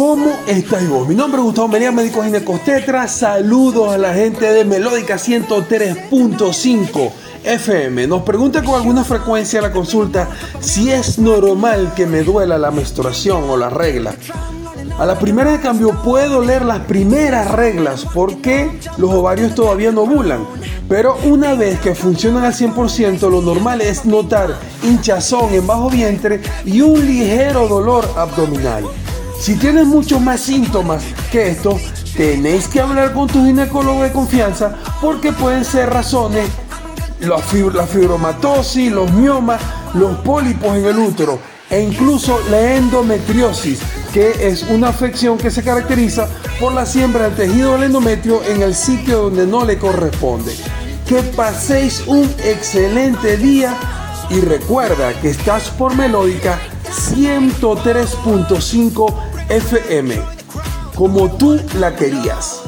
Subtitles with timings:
[0.00, 1.06] ¿Cómo estáis vos?
[1.06, 3.06] Mi nombre es Gustavo Meliá, médico ginecostetra.
[3.06, 7.10] Saludos a la gente de Melódica 103.5
[7.44, 8.06] FM.
[8.06, 13.50] Nos pregunta con alguna frecuencia la consulta si es normal que me duela la menstruación
[13.50, 14.14] o la regla.
[14.98, 20.04] A la primera de cambio puedo leer las primeras reglas porque los ovarios todavía no
[20.04, 20.46] ovulan.
[20.88, 26.40] Pero una vez que funcionan al 100%, lo normal es notar hinchazón en bajo vientre
[26.64, 28.84] y un ligero dolor abdominal.
[29.40, 31.02] Si tienes muchos más síntomas
[31.32, 31.80] que esto,
[32.14, 36.46] tenéis que hablar con tu ginecólogo de confianza porque pueden ser razones
[37.20, 39.62] la, fibromatosis, los miomas,
[39.94, 41.38] los pólipos en el útero
[41.70, 43.80] e incluso la endometriosis,
[44.12, 46.28] que es una afección que se caracteriza
[46.60, 50.52] por la siembra del tejido del endometrio en el sitio donde no le corresponde.
[51.08, 53.74] Que paséis un excelente día
[54.28, 56.58] y recuerda que estás por Melódica
[56.90, 59.14] 103.5
[59.48, 60.20] FM,
[60.94, 62.62] como tú la querías.